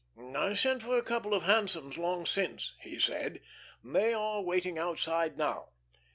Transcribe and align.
"I 0.35 0.55
sent 0.55 0.81
for 0.81 0.97
a 0.97 1.03
couple 1.03 1.31
of 1.35 1.43
hansoms 1.43 1.95
long 1.95 2.25
since," 2.25 2.73
he 2.79 2.97
said. 2.97 3.39
"They 3.83 4.15
are 4.15 4.41
waiting 4.41 4.79
outside 4.79 5.37
now." 5.37 5.69